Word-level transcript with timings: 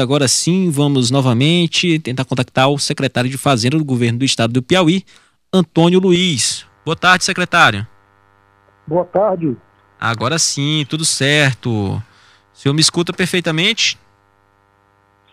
Agora 0.00 0.26
sim, 0.26 0.70
vamos 0.70 1.10
novamente 1.10 1.98
tentar 1.98 2.24
contactar 2.24 2.66
o 2.70 2.78
secretário 2.78 3.28
de 3.28 3.36
Fazenda 3.36 3.76
do 3.76 3.84
governo 3.84 4.20
do 4.20 4.24
estado 4.24 4.50
do 4.50 4.62
Piauí, 4.62 5.04
Antônio 5.52 6.00
Luiz. 6.00 6.66
Boa 6.82 6.96
tarde, 6.96 7.24
secretário. 7.24 7.86
Boa 8.86 9.04
tarde. 9.04 9.54
Agora 10.00 10.38
sim, 10.38 10.86
tudo 10.88 11.04
certo. 11.04 11.70
O 11.70 12.02
senhor 12.54 12.72
me 12.72 12.80
escuta 12.80 13.12
perfeitamente? 13.12 13.98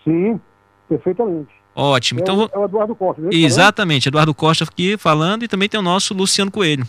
Sim, 0.04 0.38
perfeitamente. 0.90 1.54
Ótimo. 1.74 2.20
Então, 2.20 2.42
é, 2.42 2.46
o, 2.46 2.50
é 2.52 2.60
o 2.60 2.66
Eduardo 2.66 2.96
Costa. 2.98 3.22
Né? 3.22 3.30
Exatamente, 3.32 4.10
Eduardo 4.10 4.34
Costa 4.34 4.66
aqui 4.66 4.98
falando 4.98 5.44
e 5.44 5.48
também 5.48 5.70
tem 5.70 5.80
o 5.80 5.84
nosso 5.84 6.14
Luciano 6.14 6.52
Coelho. 6.52 6.86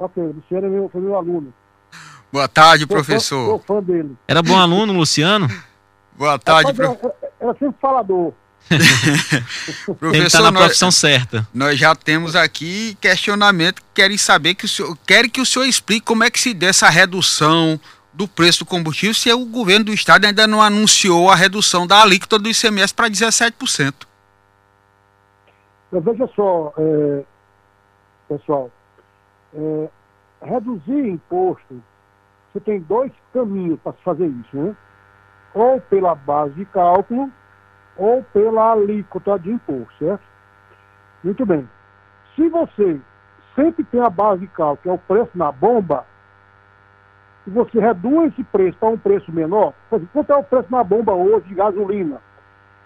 Ok, 0.00 0.20
Luciano 0.20 0.66
é 0.66 0.70
meu, 0.70 0.88
foi 0.88 1.00
meu 1.00 1.14
aluno. 1.14 1.54
Boa 2.32 2.48
tarde, 2.48 2.88
professor. 2.88 3.46
Sou 3.46 3.58
fã 3.60 3.80
dele. 3.80 4.16
Era 4.26 4.42
bom 4.42 4.58
aluno, 4.58 4.92
Luciano? 4.92 5.48
Boa 6.18 6.36
tarde, 6.36 6.74
professor. 6.74 7.14
Era 7.38 7.52
sempre 7.54 7.76
falador. 7.80 8.32
professor, 8.68 10.10
que 10.10 10.18
estar 10.18 10.42
na 10.42 10.50
nós, 10.50 10.64
profissão 10.64 10.90
certa. 10.90 11.46
Nós 11.54 11.78
já 11.78 11.94
temos 11.94 12.34
aqui 12.34 12.96
questionamento 13.00 13.76
que 13.76 13.88
querem 13.94 14.18
saber 14.18 14.56
que 14.56 14.64
o 14.64 14.68
senhor 14.68 14.98
querem 15.06 15.30
que 15.30 15.40
o 15.40 15.46
senhor 15.46 15.64
explique 15.64 16.04
como 16.04 16.24
é 16.24 16.30
que 16.30 16.40
se 16.40 16.52
deu 16.52 16.68
essa 16.68 16.88
redução 16.90 17.80
do 18.12 18.26
preço 18.26 18.64
do 18.64 18.66
combustível 18.66 19.14
se 19.14 19.32
o 19.32 19.46
governo 19.46 19.86
do 19.86 19.92
estado 19.92 20.24
ainda 20.24 20.44
não 20.46 20.60
anunciou 20.60 21.30
a 21.30 21.36
redução 21.36 21.86
da 21.86 22.02
alíquota 22.02 22.36
do 22.36 22.48
ICMS 22.48 22.92
para 22.92 23.08
17%. 23.08 23.94
Mas 25.92 26.04
veja 26.04 26.28
só, 26.34 26.74
é, 26.76 27.24
pessoal, 28.28 28.70
é, 29.54 29.88
reduzir 30.42 31.08
imposto, 31.08 31.82
você 32.52 32.60
tem 32.60 32.80
dois 32.80 33.12
caminhos 33.32 33.78
para 33.80 33.92
se 33.92 34.02
fazer 34.02 34.26
isso, 34.26 34.56
né? 34.56 34.76
Ou 35.58 35.80
pela 35.80 36.14
base 36.14 36.54
de 36.54 36.64
cálculo 36.66 37.30
ou 37.96 38.22
pela 38.32 38.72
alíquota 38.72 39.38
de 39.38 39.50
imposto, 39.50 39.92
certo? 39.98 40.22
Muito 41.24 41.44
bem. 41.44 41.68
Se 42.36 42.48
você 42.48 43.00
sempre 43.56 43.82
tem 43.84 44.00
a 44.00 44.08
base 44.08 44.42
de 44.42 44.46
cálculo, 44.46 44.78
que 44.82 44.88
é 44.88 44.92
o 44.92 44.98
preço 44.98 45.36
na 45.36 45.50
bomba, 45.50 46.06
e 47.44 47.50
você 47.50 47.80
reduz 47.80 48.32
esse 48.32 48.44
preço 48.44 48.78
para 48.78 48.90
um 48.90 48.98
preço 48.98 49.32
menor, 49.32 49.72
por 49.90 49.96
exemplo, 49.96 50.12
quanto 50.12 50.32
é 50.32 50.36
o 50.36 50.44
preço 50.44 50.70
na 50.70 50.84
bomba 50.84 51.12
hoje 51.12 51.48
de 51.48 51.54
gasolina? 51.54 52.20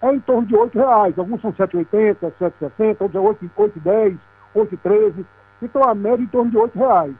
É 0.01 0.11
em 0.11 0.19
torno 0.19 0.47
de 0.47 0.55
R$ 0.55 0.69
reais. 0.73 1.17
Alguns 1.17 1.41
são 1.41 1.53
7,80, 1.53 2.33
7,60, 2.39 3.01
outros 3.01 3.15
é 3.15 3.79
8,10, 3.79 4.17
8,13. 4.55 5.25
Então 5.61 5.83
a 5.83 5.93
média 5.93 6.23
é 6.23 6.25
em 6.25 6.27
torno 6.27 6.49
de 6.49 6.57
R$ 6.57 6.71
reais. 6.75 7.15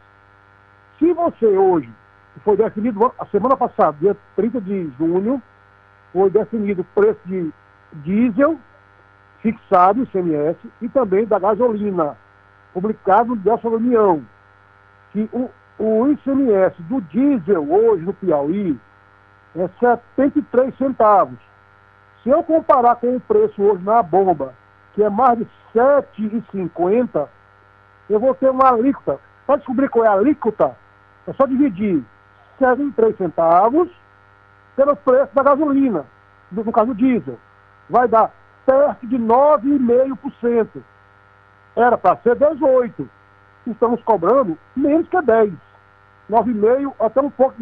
Se 0.97 1.13
você 1.13 1.45
hoje 1.45 1.89
foi 2.43 2.57
definido 2.57 3.13
a 3.19 3.25
semana 3.27 3.55
passada, 3.55 3.95
dia 3.99 4.17
30 4.35 4.61
de 4.61 4.91
junho, 4.97 5.41
foi 6.13 6.29
definido 6.29 6.83
o 6.83 6.85
preço 6.95 7.19
de 7.25 7.51
diesel 7.93 8.57
fixado, 9.41 10.03
ICMS, 10.03 10.57
e 10.81 10.87
também 10.87 11.25
da 11.25 11.37
gasolina, 11.37 12.15
publicado 12.73 13.35
dessa 13.35 13.67
União, 13.67 14.23
que 15.11 15.29
o, 15.33 15.49
o 15.77 16.07
ICMS 16.11 16.81
do 16.83 17.01
diesel 17.01 17.69
hoje 17.69 18.03
no 18.03 18.13
Piauí 18.13 18.79
é 19.55 19.67
73 19.79 20.77
centavos. 20.77 21.37
Se 22.21 22.29
eu 22.29 22.41
comparar 22.43 22.95
com 22.95 23.17
o 23.17 23.19
preço 23.19 23.61
hoje 23.61 23.83
na 23.83 24.01
bomba, 24.01 24.53
que 24.93 25.03
é 25.03 25.09
mais 25.09 25.37
de 25.37 25.47
7,50, 25.75 27.27
eu 28.09 28.19
vou 28.19 28.33
ter 28.33 28.49
uma 28.49 28.69
alíquota. 28.69 29.19
Para 29.45 29.57
descobrir 29.57 29.89
qual 29.89 30.05
é 30.05 30.07
a 30.07 30.13
alíquota, 30.13 30.75
é 31.27 31.33
só 31.33 31.45
dividir 31.45 32.01
73 32.57 33.17
centavos 33.17 33.89
pelo 34.75 34.95
preço 34.95 35.33
da 35.33 35.43
gasolina, 35.43 36.05
no 36.51 36.71
caso 36.71 36.93
diesel. 36.93 37.37
Vai 37.89 38.07
dar 38.07 38.31
perto 38.65 39.07
de 39.07 39.17
9,5%. 39.17 40.67
Era 41.75 41.97
para 41.97 42.17
ser 42.17 42.35
18%. 42.35 43.07
Estamos 43.67 44.01
cobrando 44.03 44.57
menos 44.75 45.07
que 45.07 45.17
10%. 45.17 45.53
9,5% 46.29 46.93
até 46.99 47.21
um 47.21 47.29
pouco 47.29 47.55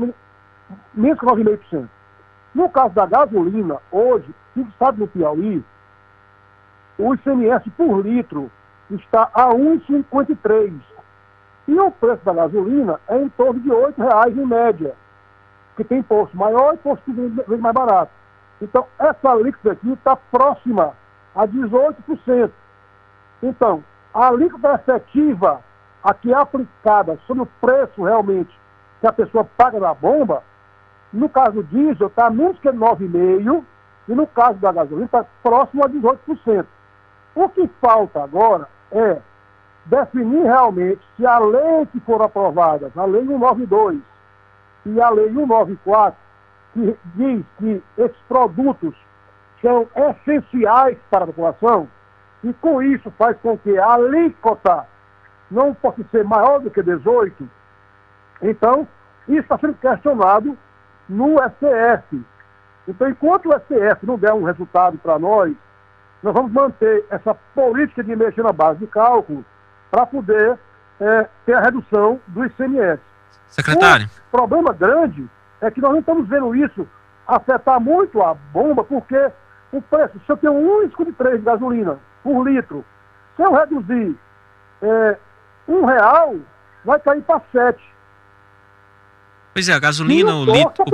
menos 0.93 1.19
que 1.19 1.25
9,5%. 1.25 1.87
No 2.53 2.69
caso 2.69 2.93
da 2.93 3.05
gasolina, 3.05 3.77
hoje, 3.91 4.33
se 4.53 4.67
sabe 4.77 4.99
no 4.99 5.07
Piauí, 5.07 5.63
o 6.97 7.13
ICMS 7.13 7.69
por 7.71 8.05
litro 8.05 8.51
está 8.89 9.29
a 9.33 9.49
1,53. 9.49 10.73
E 11.67 11.79
o 11.79 11.91
preço 11.91 12.25
da 12.25 12.33
gasolina 12.33 12.99
é 13.07 13.17
em 13.17 13.29
torno 13.29 13.59
de 13.59 13.69
R$ 13.69 13.93
reais 13.97 14.37
em 14.37 14.45
média, 14.45 14.93
que 15.75 15.83
tem 15.83 15.99
imposto 15.99 16.35
maior 16.35 16.73
e 16.73 16.75
imposto 16.75 17.03
que 17.05 17.11
vem 17.11 17.59
mais 17.59 17.73
barato. 17.73 18.11
Então, 18.61 18.85
essa 18.99 19.29
alíquota 19.29 19.71
aqui 19.71 19.91
está 19.91 20.15
próxima 20.15 20.93
a 21.35 21.47
18%. 21.47 22.51
Então, 23.41 23.83
a 24.13 24.27
alíquota 24.27 24.73
efetiva, 24.73 25.61
a 26.03 26.13
que 26.13 26.31
é 26.31 26.35
aplicada 26.35 27.17
sobre 27.25 27.43
o 27.43 27.49
preço 27.59 28.03
realmente 28.03 28.51
que 28.99 29.07
a 29.07 29.13
pessoa 29.13 29.43
paga 29.57 29.79
na 29.79 29.93
bomba, 29.93 30.43
no 31.11 31.27
caso 31.27 31.53
do 31.53 31.63
diesel 31.63 32.07
está 32.07 32.29
menos 32.29 32.59
que 32.59 32.69
9,5% 32.69 33.63
e 34.07 34.13
no 34.13 34.27
caso 34.27 34.59
da 34.59 34.71
gasolina 34.71 35.05
está 35.05 35.25
próximo 35.41 35.83
a 35.83 35.89
18%. 35.89 36.65
O 37.33 37.49
que 37.49 37.67
falta 37.79 38.23
agora 38.23 38.67
é 38.91 39.17
definir 39.85 40.43
realmente 40.43 41.01
se 41.15 41.25
a 41.25 41.39
lei 41.39 41.85
que 41.91 41.99
for 42.01 42.21
aprovada, 42.21 42.91
a 42.95 43.05
lei 43.05 43.25
192 43.25 44.10
e 44.85 45.01
a 45.01 45.09
lei 45.09 45.29
194, 45.29 46.17
que 46.73 46.97
diz 47.15 47.45
que 47.57 47.83
esses 47.97 48.17
produtos 48.27 48.95
são 49.61 49.87
essenciais 49.95 50.97
para 51.09 51.23
a 51.23 51.27
população, 51.27 51.87
e 52.43 52.51
com 52.53 52.81
isso 52.81 53.11
faz 53.11 53.37
com 53.41 53.57
que 53.57 53.77
a 53.77 53.93
alíquota 53.93 54.87
não 55.49 55.73
possa 55.73 56.03
ser 56.11 56.23
maior 56.23 56.59
do 56.59 56.71
que 56.71 56.81
18, 56.81 57.47
então 58.41 58.87
isso 59.27 59.41
está 59.41 59.57
sendo 59.59 59.75
questionado 59.75 60.57
no 61.07 61.35
STF. 61.37 62.25
Então, 62.87 63.09
enquanto 63.09 63.49
o 63.49 63.53
STF 63.53 64.05
não 64.05 64.17
der 64.17 64.33
um 64.33 64.43
resultado 64.43 64.97
para 64.97 65.19
nós, 65.19 65.55
nós 66.23 66.33
vamos 66.33 66.51
manter 66.51 67.05
essa 67.09 67.35
política 67.53 68.03
de 68.03 68.15
mexer 68.15 68.43
na 68.43 68.51
base 68.51 68.79
de 68.79 68.87
cálculo 68.87 69.45
para 69.89 70.05
poder 70.05 70.57
é, 70.99 71.27
ter 71.45 71.53
a 71.53 71.61
redução 71.61 72.19
do 72.27 72.45
ICMS. 72.45 73.01
Secretário. 73.47 74.09
Problema 74.31 74.73
grande 74.73 75.29
é 75.59 75.69
que 75.69 75.81
nós 75.81 75.91
não 75.91 75.99
estamos 75.99 76.27
vendo 76.27 76.55
isso 76.55 76.87
afetar 77.27 77.79
muito 77.79 78.21
a 78.21 78.33
bomba, 78.33 78.83
porque 78.83 79.31
o 79.71 79.81
preço, 79.81 80.19
se 80.25 80.31
eu 80.31 80.37
tenho 80.37 80.53
1,53 80.53 81.37
de 81.37 81.43
gasolina 81.43 81.99
por 82.23 82.47
litro, 82.47 82.83
se 83.35 83.41
eu 83.41 83.53
reduzir 83.53 84.17
é, 84.81 85.17
um 85.67 85.85
real, 85.85 86.35
vai 86.83 86.99
cair 86.99 87.21
para 87.21 87.41
7. 87.51 87.81
Pois 89.53 89.67
é, 89.67 89.73
a 89.73 89.79
gasolina, 89.79 90.33
o 90.33 90.45
litro. 90.45 90.85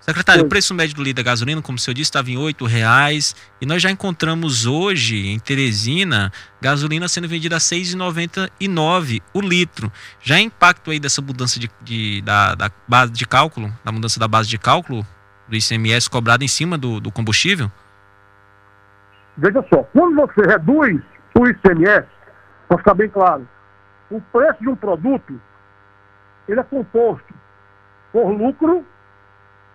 Secretário, 0.00 0.44
o 0.44 0.48
preço 0.48 0.72
médio 0.72 0.94
do 0.94 1.02
litro 1.02 1.22
da 1.22 1.28
gasolina, 1.28 1.60
como 1.60 1.76
o 1.76 1.80
senhor 1.80 1.94
disse, 1.94 2.08
estava 2.08 2.30
em 2.30 2.36
R$ 2.36 2.54
reais 2.68 3.34
e 3.60 3.66
nós 3.66 3.82
já 3.82 3.90
encontramos 3.90 4.66
hoje 4.66 5.26
em 5.26 5.38
Teresina 5.40 6.30
gasolina 6.60 7.08
sendo 7.08 7.26
vendida 7.26 7.56
a 7.56 7.58
R$ 7.58 7.64
6,99 7.64 9.20
o 9.34 9.40
litro. 9.40 9.90
Já 10.20 10.36
é 10.36 10.40
impacto 10.40 10.92
aí 10.92 11.00
dessa 11.00 11.20
mudança 11.20 11.58
de, 11.58 11.68
de, 11.82 12.22
da, 12.22 12.54
da, 12.54 12.70
base 12.86 13.12
de 13.12 13.26
cálculo, 13.26 13.72
da 13.84 13.90
mudança 13.90 14.20
da 14.20 14.28
base 14.28 14.48
de 14.48 14.58
cálculo 14.58 15.04
do 15.48 15.56
ICMS 15.56 16.08
cobrado 16.08 16.44
em 16.44 16.48
cima 16.48 16.78
do, 16.78 17.00
do 17.00 17.10
combustível? 17.10 17.68
Veja 19.36 19.64
só, 19.72 19.82
quando 19.92 20.14
você 20.14 20.46
reduz 20.46 21.02
o 21.36 21.48
ICMS, 21.48 22.06
para 22.68 22.78
ficar 22.78 22.94
bem 22.94 23.08
claro, 23.08 23.48
o 24.08 24.20
preço 24.20 24.60
de 24.60 24.68
um 24.68 24.76
produto 24.76 25.40
ele 26.48 26.60
é 26.60 26.62
composto 26.62 27.34
por 28.12 28.30
lucro, 28.30 28.84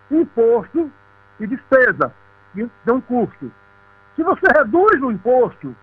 imposto 0.09 0.91
e 1.39 1.47
despesa, 1.47 2.13
que 2.53 2.69
dão 2.85 3.01
custo. 3.01 3.51
Se 4.15 4.23
você 4.23 4.45
reduz 4.55 5.01
o 5.01 5.11
imposto, 5.11 5.75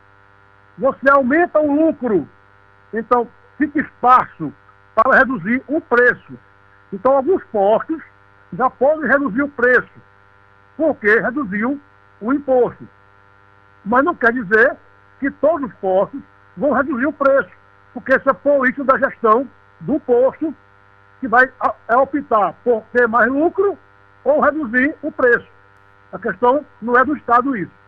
você 0.79 1.11
aumenta 1.11 1.58
o 1.61 1.73
lucro. 1.73 2.29
Então, 2.93 3.29
fica 3.58 3.81
espaço 3.81 4.52
para 4.94 5.19
reduzir 5.19 5.62
o 5.69 5.81
preço. 5.81 6.38
Então, 6.93 7.17
alguns 7.17 7.43
postos 7.44 8.02
já 8.53 8.69
podem 8.69 9.08
reduzir 9.08 9.43
o 9.43 9.49
preço, 9.49 9.91
porque 10.76 11.20
reduziu 11.20 11.81
o 12.20 12.32
imposto. 12.32 12.88
Mas 13.85 14.05
não 14.05 14.14
quer 14.14 14.32
dizer 14.32 14.76
que 15.19 15.31
todos 15.31 15.70
os 15.70 15.76
postos 15.76 16.20
vão 16.56 16.73
reduzir 16.73 17.06
o 17.06 17.12
preço, 17.12 17.50
porque 17.94 18.14
isso 18.14 18.29
é 18.29 18.32
político 18.32 18.85
da 18.85 18.99
gestão 18.99 19.49
do 19.81 20.00
posto 20.00 20.55
que 21.20 21.28
vai 21.28 21.50
é 21.88 21.96
optar 21.96 22.55
por 22.64 22.82
ter 22.93 23.06
mais 23.06 23.31
lucro 23.31 23.78
ou 24.25 24.40
reduzir 24.40 24.94
o 25.02 25.12
preço. 25.12 25.46
A 26.12 26.19
questão 26.19 26.64
não 26.81 26.99
é 26.99 27.05
do 27.05 27.17
Estado 27.17 27.56
isso. 27.56 27.81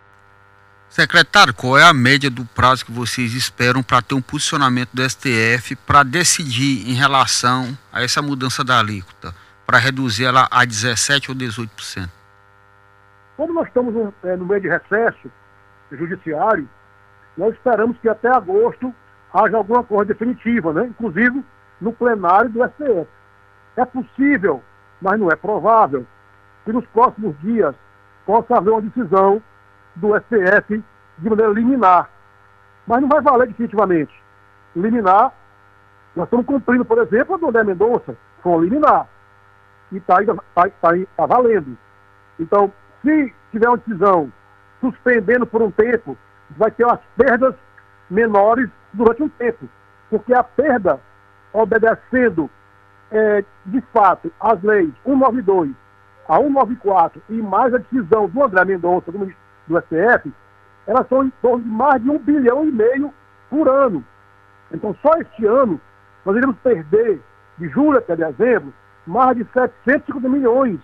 Secretário, 0.88 1.54
qual 1.54 1.78
é 1.78 1.84
a 1.84 1.94
média 1.94 2.30
do 2.30 2.44
prazo 2.44 2.84
que 2.84 2.92
vocês 2.92 3.32
esperam 3.32 3.82
para 3.82 4.02
ter 4.02 4.14
um 4.14 4.20
posicionamento 4.20 4.90
do 4.92 5.02
STF 5.02 5.74
para 5.86 6.02
decidir 6.02 6.86
em 6.86 6.92
relação 6.92 7.76
a 7.90 8.02
essa 8.02 8.20
mudança 8.20 8.62
da 8.62 8.78
alíquota, 8.78 9.34
para 9.66 9.78
reduzir 9.78 10.26
ela 10.26 10.46
a 10.50 10.66
17% 10.66 11.30
ou 11.30 11.34
18%? 11.34 12.10
Como 13.38 13.54
nós 13.54 13.66
estamos 13.68 13.94
no, 13.94 14.14
é, 14.22 14.36
no 14.36 14.44
meio 14.44 14.60
de 14.60 14.68
recesso 14.68 15.32
judiciário, 15.90 16.68
nós 17.38 17.54
esperamos 17.54 17.96
que 17.98 18.08
até 18.08 18.28
agosto 18.28 18.94
haja 19.32 19.56
alguma 19.56 19.82
coisa 19.82 20.12
definitiva, 20.12 20.74
né? 20.74 20.86
inclusive 20.86 21.42
no 21.80 21.92
plenário 21.92 22.50
do 22.50 22.62
STF. 22.64 23.08
É 23.76 23.84
possível, 23.84 24.62
mas 25.00 25.18
não 25.18 25.30
é 25.30 25.36
provável, 25.36 26.06
que 26.64 26.72
nos 26.72 26.86
próximos 26.86 27.38
dias 27.40 27.74
possa 28.26 28.56
haver 28.56 28.70
uma 28.70 28.82
decisão 28.82 29.42
do 29.96 30.16
STF 30.18 30.82
de 31.18 31.30
maneira 31.30 31.52
liminar. 31.52 32.08
Mas 32.86 33.00
não 33.00 33.08
vai 33.08 33.20
valer 33.20 33.48
definitivamente. 33.48 34.12
Liminar, 34.74 35.32
nós 36.14 36.26
estamos 36.26 36.46
cumprindo, 36.46 36.84
por 36.84 36.98
exemplo, 36.98 37.34
a 37.34 37.38
do 37.38 37.48
André 37.48 37.64
Mendonça, 37.64 38.16
uma 38.44 38.60
liminar. 38.60 39.06
E 39.90 39.96
está 39.96 40.16
tá, 40.54 40.68
tá, 40.80 40.90
tá 41.16 41.26
valendo. 41.26 41.76
Então, 42.38 42.72
se 43.02 43.34
tiver 43.50 43.68
uma 43.68 43.78
decisão 43.78 44.32
suspendendo 44.80 45.46
por 45.46 45.62
um 45.62 45.70
tempo, 45.70 46.16
vai 46.50 46.70
ter 46.70 46.86
as 46.86 47.00
perdas 47.16 47.54
menores 48.10 48.68
durante 48.92 49.22
um 49.22 49.28
tempo. 49.28 49.68
Porque 50.10 50.34
a 50.34 50.42
perda, 50.42 51.00
obedecendo 51.52 52.50
é, 53.12 53.44
de 53.66 53.80
fato 53.92 54.32
as 54.40 54.60
leis 54.62 54.90
192 55.04 55.70
a 56.28 56.38
194 56.38 57.22
e 57.28 57.34
mais 57.34 57.74
a 57.74 57.78
decisão 57.78 58.28
do 58.28 58.42
André 58.42 58.64
Mendonça, 58.64 59.12
do, 59.12 59.18
do 59.18 59.80
STF, 59.80 60.32
elas 60.86 61.06
são 61.08 61.24
em 61.24 61.32
torno 61.42 61.62
de 61.62 61.68
mais 61.68 62.02
de 62.02 62.10
um 62.10 62.18
bilhão 62.18 62.64
e 62.64 62.72
meio 62.72 63.12
por 63.50 63.68
ano. 63.68 64.04
Então, 64.72 64.96
só 65.02 65.14
este 65.16 65.44
ano, 65.44 65.80
nós 66.24 66.36
iremos 66.36 66.56
perder, 66.62 67.20
de 67.58 67.68
julho 67.68 67.98
até 67.98 68.16
dezembro, 68.16 68.72
mais 69.06 69.36
de 69.36 69.44
750 69.52 70.28
milhões 70.28 70.80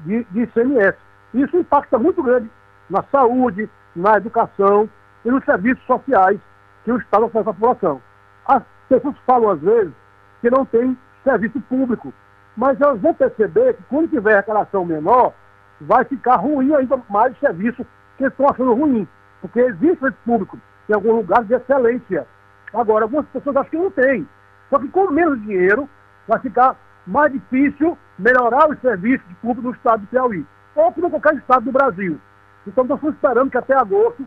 de, 0.00 0.24
de 0.24 0.40
ICMS. 0.42 0.98
Isso 1.32 1.56
impacta 1.56 1.98
muito 1.98 2.22
grande 2.22 2.50
na 2.88 3.02
saúde, 3.04 3.70
na 3.94 4.16
educação 4.16 4.88
e 5.24 5.30
nos 5.30 5.44
serviços 5.44 5.84
sociais 5.86 6.40
que 6.84 6.90
o 6.90 6.98
Estado 6.98 7.26
oferece 7.26 7.48
à 7.48 7.52
população. 7.52 8.02
As 8.46 8.62
pessoas 8.88 9.14
falam, 9.26 9.50
às 9.50 9.60
vezes, 9.60 9.92
que 10.40 10.50
não 10.50 10.64
tem 10.64 10.98
serviço 11.24 11.60
público, 11.62 12.12
mas 12.56 12.80
elas 12.80 13.00
vão 13.00 13.14
perceber 13.14 13.74
que 13.74 13.82
quando 13.84 14.08
tiver 14.08 14.34
arrecadação 14.34 14.84
menor, 14.84 15.32
vai 15.80 16.04
ficar 16.04 16.36
ruim 16.36 16.74
ainda 16.74 17.00
mais 17.08 17.34
o 17.34 17.40
serviço 17.40 17.86
que 18.18 18.24
estão 18.24 18.48
achando 18.48 18.74
ruim, 18.74 19.08
porque 19.40 19.60
existe 19.60 19.98
serviço 19.98 20.22
público 20.24 20.58
em 20.88 20.94
algum 20.94 21.16
lugar 21.16 21.44
de 21.44 21.54
excelência. 21.54 22.26
Agora, 22.72 23.04
algumas 23.04 23.26
pessoas 23.26 23.56
acham 23.56 23.70
que 23.70 23.76
não 23.76 23.90
tem. 23.90 24.28
Só 24.68 24.78
que 24.78 24.88
com 24.88 25.10
menos 25.10 25.40
dinheiro, 25.42 25.88
vai 26.26 26.38
ficar 26.38 26.76
mais 27.06 27.32
difícil 27.32 27.96
melhorar 28.18 28.68
os 28.68 28.78
serviços 28.80 29.26
públicos 29.40 29.64
no 29.64 29.76
estado 29.76 30.00
do 30.00 30.06
Piauí, 30.08 30.46
ou 30.76 30.94
em 30.96 31.10
qualquer 31.10 31.34
estado 31.34 31.64
do 31.64 31.72
Brasil. 31.72 32.20
Então, 32.66 32.84
nós 32.84 32.96
estamos 32.96 33.16
esperando 33.16 33.50
que 33.50 33.58
até 33.58 33.74
agosto 33.74 34.26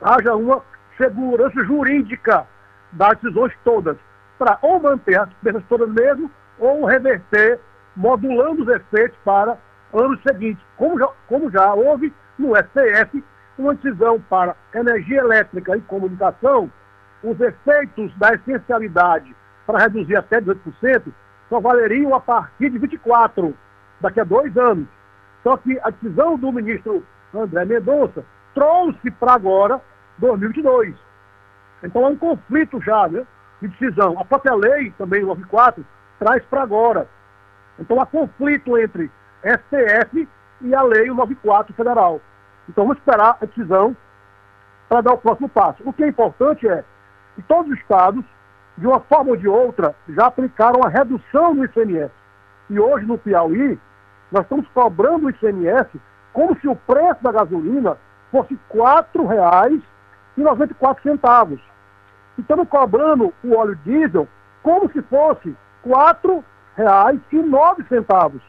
haja 0.00 0.34
uma 0.34 0.62
segurança 0.96 1.64
jurídica 1.64 2.46
das 2.92 3.18
decisões 3.18 3.52
todas, 3.64 3.96
para 4.38 4.58
ou 4.62 4.80
manter 4.80 5.18
as 5.18 5.32
perdas 5.42 5.62
todas 5.68 5.88
mesmo, 5.88 6.30
ou 6.58 6.84
reverter, 6.84 7.58
modulando 7.96 8.62
os 8.62 8.68
efeitos 8.68 9.18
para 9.24 9.56
anos 9.92 10.20
seguintes, 10.26 10.64
como 10.76 10.98
já, 10.98 11.08
como 11.28 11.50
já 11.50 11.72
houve 11.74 12.12
no 12.38 12.54
STF 12.56 13.22
uma 13.56 13.74
decisão 13.74 14.20
para 14.20 14.56
energia 14.74 15.20
elétrica 15.20 15.76
e 15.76 15.80
comunicação, 15.82 16.70
os 17.22 17.40
efeitos 17.40 18.12
da 18.18 18.34
essencialidade 18.34 19.34
para 19.66 19.78
reduzir 19.78 20.16
até 20.16 20.40
18% 20.40 21.12
só 21.48 21.60
valeriam 21.60 22.14
a 22.14 22.20
partir 22.20 22.70
de 22.70 22.78
24, 22.78 23.56
daqui 24.00 24.20
a 24.20 24.24
dois 24.24 24.56
anos. 24.56 24.88
Só 25.42 25.56
que 25.56 25.78
a 25.82 25.90
decisão 25.90 26.36
do 26.36 26.50
ministro 26.50 27.04
André 27.32 27.64
Mendonça 27.64 28.24
trouxe 28.54 29.10
para 29.12 29.34
agora 29.34 29.80
2022. 30.18 30.94
Então 31.82 32.04
é 32.04 32.08
um 32.08 32.16
conflito 32.16 32.80
já 32.82 33.08
né, 33.08 33.26
de 33.68 33.78
decisão. 33.78 34.18
A 34.18 34.24
própria 34.24 34.54
lei, 34.54 34.90
também, 34.92 35.22
94, 35.22 35.84
traz 36.18 36.42
para 36.44 36.62
agora. 36.62 37.06
Então 37.78 38.00
há 38.00 38.06
conflito 38.06 38.78
entre 38.78 39.10
STF 39.42 40.26
e 40.60 40.74
a 40.74 40.82
lei 40.82 41.08
94 41.08 41.74
federal. 41.74 42.20
Então 42.68 42.84
vamos 42.84 42.98
esperar 42.98 43.38
a 43.40 43.46
decisão 43.46 43.96
para 44.88 45.00
dar 45.00 45.14
o 45.14 45.18
próximo 45.18 45.48
passo. 45.48 45.82
O 45.84 45.92
que 45.92 46.04
é 46.04 46.08
importante 46.08 46.68
é 46.68 46.84
que 47.34 47.42
todos 47.42 47.72
os 47.72 47.78
estados, 47.78 48.24
de 48.78 48.86
uma 48.86 49.00
forma 49.00 49.30
ou 49.30 49.36
de 49.36 49.48
outra, 49.48 49.96
já 50.08 50.26
aplicaram 50.26 50.84
a 50.84 50.88
redução 50.88 51.52
do 51.54 51.64
ICMS. 51.64 52.12
E 52.70 52.78
hoje 52.78 53.04
no 53.06 53.18
Piauí, 53.18 53.76
nós 54.30 54.44
estamos 54.44 54.68
cobrando 54.68 55.26
o 55.26 55.30
ICMS 55.30 55.90
como 56.32 56.56
se 56.60 56.68
o 56.68 56.76
preço 56.76 57.20
da 57.22 57.32
gasolina 57.32 57.98
fosse 58.30 58.54
R$ 58.54 58.60
4,94. 58.74 61.60
Estamos 62.38 62.68
cobrando 62.68 63.32
o 63.42 63.56
óleo 63.56 63.78
diesel 63.84 64.28
como 64.62 64.90
se 64.90 65.00
fosse 65.02 65.54
R$ 65.84 65.92
4,09. 66.76 68.40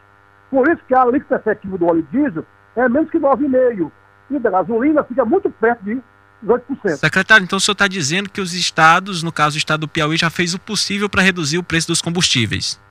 Por 0.49 0.67
isso 0.69 0.81
que 0.87 0.95
a 0.95 1.01
alíquota 1.01 1.35
efetiva 1.35 1.77
do 1.77 1.85
óleo 1.85 2.07
diesel 2.11 2.45
é 2.75 2.89
menos 2.89 3.11
que 3.11 3.19
9,5%. 3.19 3.91
E 4.31 4.39
da 4.39 4.49
gasolina 4.49 5.03
fica 5.03 5.23
muito 5.23 5.51
perto 5.51 5.83
de 5.83 6.01
18%. 6.43 6.95
Secretário, 6.97 7.43
então 7.43 7.57
o 7.57 7.59
senhor 7.59 7.73
está 7.73 7.87
dizendo 7.87 8.29
que 8.29 8.41
os 8.41 8.53
estados, 8.53 9.21
no 9.21 9.31
caso 9.31 9.55
o 9.55 9.57
estado 9.57 9.81
do 9.81 9.87
Piauí, 9.87 10.17
já 10.17 10.29
fez 10.29 10.53
o 10.53 10.59
possível 10.59 11.09
para 11.09 11.21
reduzir 11.21 11.57
o 11.57 11.63
preço 11.63 11.87
dos 11.87 12.01
combustíveis. 12.01 12.81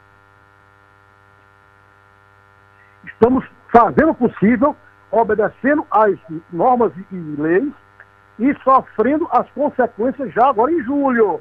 Estamos 3.04 3.44
fazendo 3.72 4.10
o 4.10 4.14
possível 4.14 4.76
obedecendo 5.10 5.86
às 5.90 6.16
normas 6.52 6.92
e 7.10 7.16
leis 7.40 7.72
e 8.38 8.54
sofrendo 8.62 9.28
as 9.30 9.48
consequências 9.50 10.32
já 10.32 10.48
agora 10.48 10.72
em 10.72 10.82
julho, 10.82 11.40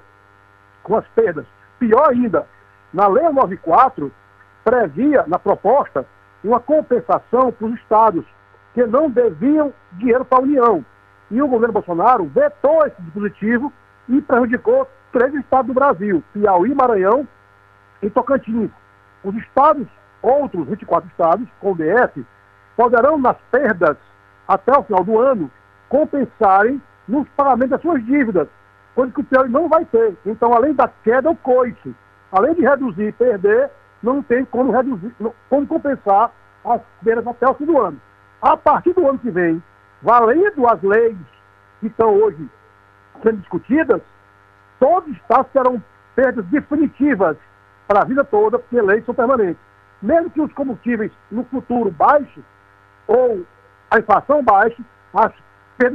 com 0.84 0.96
as 0.96 1.08
perdas. 1.10 1.46
Pior 1.80 2.10
ainda, 2.10 2.46
na 2.94 3.08
Lei 3.08 3.28
94, 3.30 4.12
previa, 4.64 5.24
na 5.28 5.40
proposta, 5.40 6.06
uma 6.44 6.60
compensação 6.60 7.52
para 7.52 7.68
os 7.68 7.74
estados 7.76 8.26
que 8.74 8.86
não 8.86 9.10
deviam 9.10 9.74
dinheiro 9.94 10.26
para 10.26 10.40
a 10.40 10.42
União. 10.42 10.86
E 11.32 11.42
o 11.42 11.48
governo 11.48 11.74
Bolsonaro 11.74 12.26
vetou 12.26 12.86
esse 12.86 13.02
dispositivo 13.02 13.72
e 14.10 14.22
prejudicou 14.22 14.88
três 15.12 15.34
estados 15.36 15.68
do 15.68 15.74
Brasil, 15.74 16.24
Piauí, 16.34 16.74
Maranhão 16.74 17.28
e 18.02 18.10
Tocantins. 18.10 18.70
Os 19.24 19.36
estados, 19.36 19.88
outros 20.22 20.68
24 20.68 21.10
estados, 21.10 21.48
com 21.60 21.72
o 21.72 21.76
DF, 21.76 22.26
poderão, 22.76 23.18
nas 23.18 23.38
perdas 23.52 23.98
até 24.48 24.78
o 24.78 24.84
final 24.84 25.04
do 25.04 25.20
ano, 25.20 25.50
compensarem 25.94 26.82
nos 27.08 27.30
pagamentos 27.38 27.70
das 27.70 27.82
suas 27.84 28.04
dívidas, 28.04 28.48
coisa 28.96 29.14
que 29.14 29.22
o 29.22 29.24
Piauí 29.24 29.48
não 29.48 29.70
vai 29.70 29.86
ter. 29.86 30.18
Então, 30.26 30.52
além 30.52 30.74
da 30.74 30.88
queda, 30.88 31.30
o 31.30 31.36
coice. 31.36 31.96
Além 32.32 32.56
de 32.56 32.64
reduzir 32.64 33.10
e 33.10 33.12
perder, 33.12 33.70
não 34.02 34.24
tem 34.24 34.44
como 34.44 34.72
reduzir, 34.72 35.14
como 35.48 35.68
compensar 35.68 36.32
as 36.66 36.82
perdas 37.04 37.28
até 37.28 37.48
o 37.48 37.54
fim 37.54 37.66
do 37.66 37.80
ano. 37.80 38.02
A 38.42 38.58
partir 38.58 38.92
do 38.94 39.08
ano 39.08 39.20
que 39.20 39.30
vem, 39.30 39.62
valendo 40.02 40.68
as 40.68 40.82
leis 40.82 41.16
que 41.80 41.86
estão 41.86 42.10
hoje 42.16 42.50
sendo 43.22 43.38
discutidas, 43.38 44.02
todos 44.80 45.12
os 45.12 45.18
estados 45.18 45.52
terão 45.52 45.84
perdas 46.16 46.44
definitivas 46.48 47.38
para 47.88 48.02
a 48.02 48.06
vida 48.06 48.24
toda, 48.24 48.58
porque 48.58 48.82
leis 48.82 49.06
são 49.06 49.14
permanentes. 49.14 49.62
Mesmo 50.02 50.32
que 50.32 50.42
os 50.42 50.52
combustíveis 50.54 51.12
no 51.30 51.44
futuro 51.44 51.92
baixem, 51.92 52.44
ou 53.06 53.46
a 53.92 54.00
inflação 54.00 54.44
baixe, 54.44 54.84
as 55.14 55.32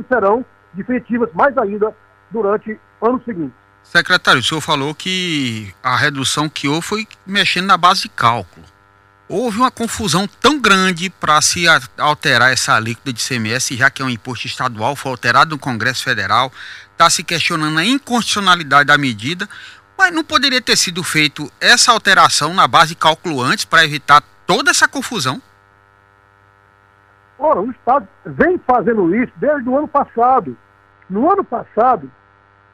serão 0.09 0.45
definitivas 0.75 1.31
mais 1.33 1.57
ainda 1.59 1.95
durante 2.31 2.79
anos 3.01 3.25
seguintes. 3.25 3.57
Secretário, 3.83 4.41
o 4.41 4.45
senhor 4.45 4.61
falou 4.61 4.95
que 4.95 5.73
a 5.83 5.97
redução 5.97 6.49
que 6.49 6.69
houve 6.69 6.87
foi 6.87 7.09
mexendo 7.27 7.67
na 7.67 7.77
base 7.77 8.03
de 8.03 8.09
cálculo. 8.09 8.67
Houve 9.29 9.59
uma 9.59 9.71
confusão 9.71 10.27
tão 10.27 10.59
grande 10.61 11.11
para 11.11 11.41
se 11.41 11.65
alterar 11.99 12.53
essa 12.53 12.75
alíquota 12.75 13.13
de 13.13 13.23
CMS, 13.23 13.69
já 13.71 13.91
que 13.91 14.01
é 14.01 14.05
um 14.05 14.11
imposto 14.11 14.47
estadual, 14.47 14.97
foi 14.97 15.11
alterado 15.11 15.51
no 15.51 15.59
Congresso 15.59 16.03
Federal, 16.03 16.53
está 16.93 17.09
se 17.11 17.23
questionando 17.23 17.79
a 17.79 17.85
inconstitucionalidade 17.85 18.87
da 18.87 18.97
medida, 18.97 19.49
mas 19.97 20.13
não 20.13 20.25
poderia 20.25 20.61
ter 20.63 20.77
sido 20.77 21.03
feito 21.03 21.51
essa 21.61 21.93
alteração 21.93 22.55
na 22.55 22.67
base 22.67 22.91
de 22.91 22.95
cálculo 22.95 23.43
antes 23.43 23.65
para 23.65 23.85
evitar 23.85 24.23
toda 24.47 24.71
essa 24.71 24.89
confusão? 24.89 25.43
Ora, 27.39 27.61
o 27.61 27.71
Estado 27.71 28.09
vem 28.25 28.59
fazendo 28.59 29.15
isso 29.15 29.33
desde 29.37 29.69
o 29.69 29.79
ano 29.79 29.87
passado. 29.87 30.57
No 31.09 31.31
ano 31.31 31.45
passado, 31.45 32.11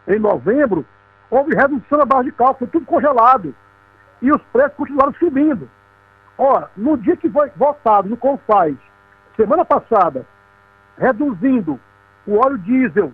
em 0.09 0.18
novembro, 0.18 0.87
houve 1.30 1.54
redução 1.54 1.99
da 1.99 2.04
base 2.04 2.25
de 2.25 2.33
cálculo, 2.33 2.59
foi 2.59 2.68
tudo 2.68 2.87
congelado. 2.87 3.54
E 4.23 4.33
os 4.33 4.42
preços 4.52 4.76
continuaram 4.76 5.12
subindo. 5.14 5.68
Ora, 6.38 6.71
no 6.76 6.97
dia 6.97 7.16
que 7.16 7.28
foi 7.28 7.50
votado 7.56 8.09
no 8.09 8.16
CONFAS, 8.16 8.75
semana 9.37 9.64
passada, 9.64 10.26
reduzindo 10.97 11.78
o 12.26 12.38
óleo 12.38 12.59
diesel 12.59 13.12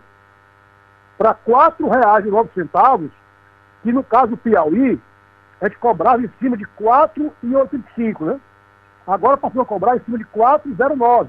para 1.19 1.33
R$ 1.33 1.39
4,09, 1.47 3.11
que 3.83 3.93
no 3.93 4.05
caso 4.05 4.29
do 4.29 4.37
Piauí, 4.37 5.01
a 5.61 5.67
gente 5.67 5.79
cobrava 5.79 6.23
em 6.23 6.31
cima 6.39 6.57
de 6.57 6.65
R$ 6.65 6.71
4,85, 6.81 8.25
né? 8.25 8.41
Agora 9.07 9.37
passou 9.37 9.63
a 9.63 9.67
cobrar 9.67 9.97
em 9.97 10.01
cima 10.01 10.19
de 10.19 10.25
4,09. 10.27 11.29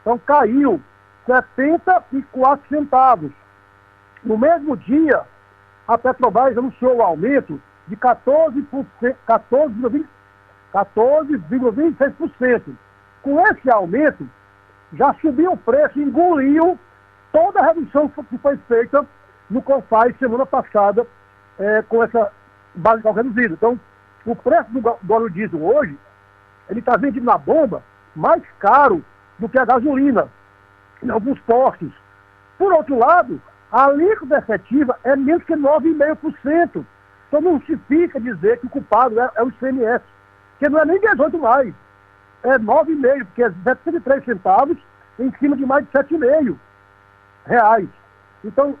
Então 0.00 0.18
caiu 0.18 0.80
74 1.26 2.68
centavos. 2.68 3.32
No 4.24 4.38
mesmo 4.38 4.76
dia, 4.76 5.22
a 5.86 5.98
Petrobras 5.98 6.56
anunciou 6.56 6.96
o 6.96 7.02
aumento 7.02 7.60
de 7.86 7.96
14,26%. 7.96 9.16
14, 9.26 10.06
14,26%. 10.72 12.76
Com 13.22 13.40
esse 13.46 13.70
aumento, 13.70 14.28
já 14.92 15.12
subiu 15.14 15.52
o 15.52 15.56
preço, 15.56 16.00
engoliu 16.00 16.78
toda 17.32 17.60
a 17.60 17.66
redução 17.66 18.08
que 18.08 18.38
foi 18.38 18.56
feita 18.68 19.06
no 19.50 19.62
CONFAI 19.62 20.14
semana 20.18 20.46
passada 20.46 21.06
é, 21.58 21.82
com 21.82 22.02
essa 22.02 22.32
base 22.74 23.02
reduzida. 23.02 23.54
Então, 23.54 23.78
o 24.24 24.36
preço 24.36 24.70
do, 24.70 24.80
do 24.80 25.14
óleo 25.14 25.30
diesel 25.30 25.62
hoje, 25.62 25.98
ele 26.68 26.80
está 26.80 26.96
vendido 26.96 27.24
na 27.24 27.38
bomba 27.38 27.82
mais 28.14 28.42
caro 28.58 29.04
do 29.38 29.48
que 29.48 29.58
a 29.58 29.64
gasolina, 29.64 30.28
em 31.02 31.10
alguns 31.10 31.38
postos. 31.40 31.92
Por 32.58 32.72
outro 32.72 32.98
lado, 32.98 33.40
a 33.70 33.86
alíquota 33.86 34.38
efetiva 34.38 34.98
é 35.04 35.14
menos 35.14 35.44
que 35.44 35.54
9,5%. 35.54 36.84
Então 37.28 37.40
não 37.40 37.58
justifica 37.58 38.20
dizer 38.20 38.58
que 38.58 38.66
o 38.66 38.70
culpado 38.70 39.20
é, 39.20 39.30
é 39.36 39.42
o 39.42 39.48
ICMS, 39.48 40.04
que 40.58 40.68
não 40.68 40.80
é 40.80 40.84
nem 40.84 41.00
18 41.00 41.38
mais. 41.38 41.74
É 42.42 42.58
9,5, 42.58 43.24
porque 43.26 43.42
é 43.42 43.52
73 43.64 44.24
centavos 44.24 44.78
em 45.18 45.30
cima 45.38 45.56
de 45.56 45.66
mais 45.66 45.84
de 45.86 45.92
7,5 45.92 46.56
reais. 47.46 47.88
Então, 48.44 48.76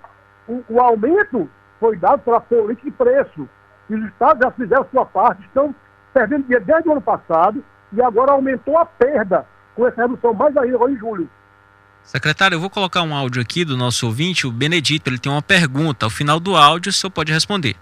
o, 0.48 0.64
o, 0.68 0.80
aumento 0.80 1.48
foi 1.78 1.96
dado 1.96 2.20
pela 2.20 2.40
política 2.40 2.90
de 2.90 2.96
preço. 2.96 3.48
E 3.90 3.94
os 3.94 4.04
estados 4.06 4.42
já 4.42 4.50
fizeram 4.52 4.86
sua 4.90 5.04
parte, 5.04 5.42
estão 5.42 5.74
perdendo 6.12 6.44
dinheiro 6.44 6.64
desde 6.64 6.88
o 6.88 6.92
ano 6.92 7.00
passado 7.00 7.62
e 7.92 8.02
agora 8.02 8.32
aumentou 8.32 8.76
a 8.78 8.84
perda 8.84 9.46
com 9.74 9.86
essa 9.86 10.02
redução 10.02 10.34
mais 10.34 10.56
ainda 10.56 10.76
agora 10.76 10.92
em 10.92 10.98
julho. 10.98 11.30
Secretário, 12.02 12.56
eu 12.56 12.60
vou 12.60 12.70
colocar 12.70 13.02
um 13.02 13.14
áudio 13.14 13.42
aqui 13.42 13.64
do 13.64 13.76
nosso 13.76 14.06
ouvinte, 14.06 14.46
o 14.46 14.50
Benedito, 14.50 15.10
ele 15.10 15.18
tem 15.18 15.30
uma 15.30 15.42
pergunta. 15.42 16.06
Ao 16.06 16.10
final 16.10 16.40
do 16.40 16.56
áudio, 16.56 16.90
o 16.90 16.92
senhor 16.92 17.10
pode 17.10 17.32
responder. 17.32 17.76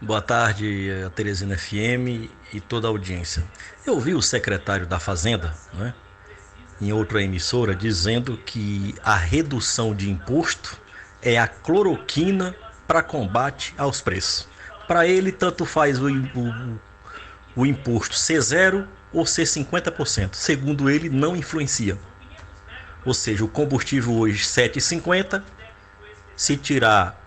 Boa 0.00 0.20
tarde, 0.20 0.90
a 1.06 1.08
Teresina 1.08 1.56
FM 1.56 2.30
e 2.52 2.60
toda 2.60 2.86
a 2.86 2.90
audiência. 2.90 3.42
Eu 3.86 3.98
vi 3.98 4.14
o 4.14 4.20
secretário 4.20 4.86
da 4.86 5.00
Fazenda, 5.00 5.54
né, 5.72 5.94
em 6.80 6.92
outra 6.92 7.22
emissora, 7.22 7.74
dizendo 7.74 8.36
que 8.36 8.94
a 9.02 9.16
redução 9.16 9.94
de 9.94 10.10
imposto 10.10 10.78
é 11.22 11.38
a 11.38 11.48
cloroquina 11.48 12.54
para 12.86 13.02
combate 13.02 13.74
aos 13.78 14.02
preços. 14.02 14.46
Para 14.86 15.06
ele, 15.06 15.32
tanto 15.32 15.64
faz 15.64 15.98
o, 15.98 16.08
o, 16.08 16.78
o 17.56 17.64
imposto 17.64 18.14
ser 18.14 18.40
zero 18.42 18.86
ou 19.12 19.24
ser 19.24 19.44
50%. 19.44 20.34
Segundo 20.34 20.90
ele, 20.90 21.08
não 21.08 21.34
influencia. 21.34 21.98
Ou 23.04 23.14
seja, 23.14 23.44
o 23.44 23.48
combustível 23.48 24.14
hoje 24.14 24.44
7,50, 24.44 25.42
se 26.36 26.56
tirar 26.56 27.18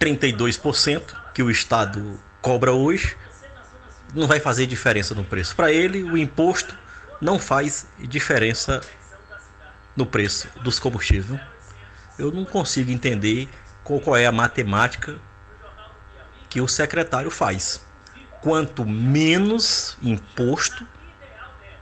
32%, 0.00 1.02
que 1.32 1.42
o 1.42 1.50
Estado 1.50 2.20
cobra 2.42 2.72
hoje, 2.72 3.16
não 4.12 4.26
vai 4.26 4.40
fazer 4.40 4.66
diferença 4.66 5.14
no 5.14 5.24
preço. 5.24 5.54
Para 5.54 5.72
ele, 5.72 6.02
o 6.02 6.16
imposto 6.16 6.76
não 7.20 7.38
faz 7.38 7.86
diferença 7.98 8.80
no 9.96 10.04
preço 10.04 10.48
dos 10.62 10.78
combustíveis. 10.78 11.40
Eu 12.18 12.30
não 12.32 12.44
consigo 12.44 12.90
entender 12.90 13.48
qual, 13.82 14.00
qual 14.00 14.16
é 14.16 14.26
a 14.26 14.32
matemática 14.32 15.18
que 16.48 16.60
o 16.60 16.68
secretário 16.68 17.30
faz. 17.30 17.83
Quanto 18.44 18.84
menos 18.84 19.96
imposto, 20.02 20.86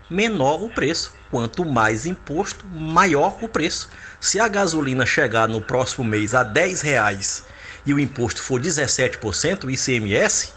menor 0.09 0.63
o 0.63 0.71
preço. 0.71 1.13
Quanto 1.29 1.65
mais 1.65 2.07
imposto, 2.07 2.65
maior 2.69 3.37
o 3.43 3.49
preço. 3.49 3.91
Se 4.21 4.39
a 4.39 4.47
gasolina 4.47 5.05
chegar 5.05 5.49
no 5.49 5.61
próximo 5.61 6.05
mês 6.05 6.37
a 6.37 6.45
10 6.45 6.81
reais 6.83 7.45
e 7.85 7.93
o 7.93 7.99
imposto 7.99 8.41
for 8.41 8.61
17%, 8.61 9.65
o 9.65 9.71
ICMS, 9.73 10.55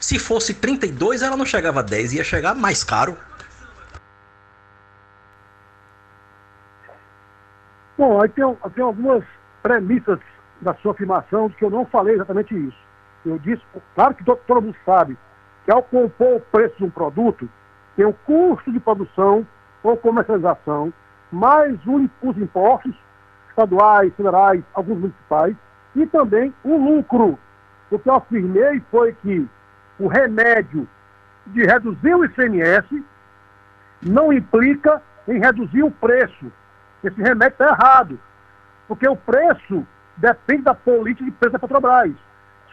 se 0.00 0.18
fosse 0.18 0.54
32, 0.54 1.20
ela 1.20 1.36
não 1.36 1.44
chegava 1.44 1.80
a 1.80 1.82
10, 1.82 2.14
ia 2.14 2.24
chegar 2.24 2.54
mais 2.54 2.82
caro. 2.82 3.14
Bom, 7.98 8.18
aí 8.22 8.30
tem, 8.30 8.44
tem 8.74 8.82
algumas 8.82 9.22
premissas 9.62 10.18
da 10.62 10.72
sua 10.76 10.92
afirmação 10.92 11.50
que 11.50 11.62
eu 11.62 11.68
não 11.68 11.84
falei 11.84 12.14
exatamente 12.14 12.54
isso. 12.54 12.78
Eu 13.26 13.38
disse, 13.40 13.62
claro 13.94 14.14
que 14.14 14.24
todo 14.24 14.62
mundo 14.62 14.76
sabe 14.86 15.18
que 15.64 15.72
ao 15.72 15.82
compor 15.82 16.36
o 16.36 16.40
preço 16.40 16.76
de 16.76 16.84
um 16.84 16.90
produto, 16.90 17.48
tem 17.96 18.04
o 18.04 18.12
custo 18.12 18.72
de 18.72 18.80
produção 18.80 19.46
ou 19.82 19.96
comercialização, 19.96 20.92
mais 21.30 21.78
os 21.86 22.36
impostos 22.36 22.94
estaduais, 23.50 24.12
federais, 24.14 24.62
alguns 24.74 24.98
municipais, 24.98 25.56
e 25.94 26.06
também 26.06 26.52
o 26.64 26.76
lucro. 26.76 27.38
O 27.90 27.98
que 27.98 28.08
eu 28.08 28.14
afirmei 28.14 28.82
foi 28.90 29.12
que 29.22 29.48
o 29.98 30.08
remédio 30.08 30.88
de 31.46 31.62
reduzir 31.62 32.14
o 32.14 32.24
ICMS 32.24 33.04
não 34.02 34.32
implica 34.32 35.00
em 35.28 35.38
reduzir 35.38 35.82
o 35.82 35.90
preço. 35.90 36.52
Esse 37.02 37.20
remédio 37.20 37.54
está 37.54 37.68
errado, 37.68 38.18
porque 38.88 39.08
o 39.08 39.16
preço 39.16 39.86
depende 40.16 40.62
da 40.62 40.74
política 40.74 41.24
de 41.24 41.30
preço 41.32 41.52
da 41.52 41.58
Petrobras. 41.58 42.12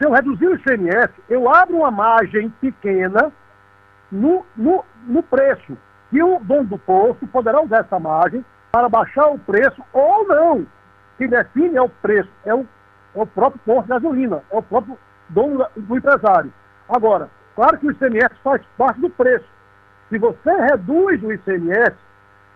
Se 0.02 0.08
eu 0.08 0.12
reduzir 0.12 0.48
o 0.48 0.56
ICMS, 0.56 1.14
eu 1.30 1.48
abro 1.48 1.78
uma 1.78 1.92
margem 1.92 2.50
pequena 2.60 3.32
no, 4.12 4.44
no, 4.58 4.84
no 5.06 5.22
preço. 5.22 5.78
E 6.12 6.24
o 6.24 6.40
dono 6.40 6.64
do 6.64 6.80
posto 6.80 7.28
poderá 7.28 7.62
usar 7.62 7.82
essa 7.82 8.00
margem 8.00 8.44
para 8.72 8.90
baixar 8.90 9.28
o 9.28 9.38
preço 9.38 9.80
ou 9.94 10.28
não. 10.28 10.66
Quem 11.20 11.28
define 11.28 11.78
é 11.78 11.82
o 11.84 11.88
preço, 11.88 12.32
é 12.44 12.56
o 12.56 12.66
é 13.14 13.22
o 13.22 13.28
próprio 13.28 13.62
posto 13.64 13.84
de 13.84 13.90
gasolina, 13.90 14.42
é 14.50 14.58
o 14.58 14.64
próprio 14.64 14.98
dono 15.30 15.68
do 15.76 15.98
empresário. 15.98 16.52
Agora, 16.90 17.30
claro 17.56 17.78
que 17.78 17.86
o 17.86 17.92
ICMS 17.92 18.34
faz 18.44 18.64
parte 18.78 19.00
do 19.02 19.10
preço. 19.10 19.46
Se 20.10 20.18
você 20.18 20.52
reduz 20.52 21.22
o 21.22 21.32
ICMS, 21.32 21.96